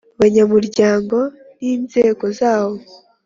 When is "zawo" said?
2.39-2.77